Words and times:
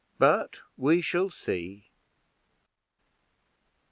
But 0.17 0.61
we 0.77 0.99
shall 1.01 1.29
see." 1.29 1.91